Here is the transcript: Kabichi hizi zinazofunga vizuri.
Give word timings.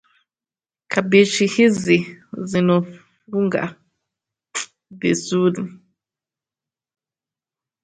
Kabichi 0.91 1.45
hizi 1.47 1.97
zinazofunga 2.47 3.63
vizuri. 4.91 5.73